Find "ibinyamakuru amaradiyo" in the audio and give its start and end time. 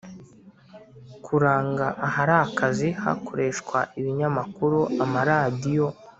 3.99-5.87